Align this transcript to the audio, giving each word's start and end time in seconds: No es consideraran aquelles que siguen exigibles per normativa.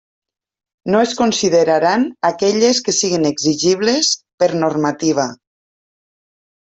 No 0.93 1.01
es 1.07 1.11
consideraran 1.19 2.07
aquelles 2.29 2.79
que 2.87 2.95
siguen 3.01 3.29
exigibles 3.33 4.13
per 4.45 4.51
normativa. 4.65 5.27